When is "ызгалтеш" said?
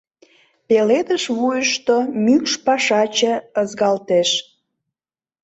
3.61-4.29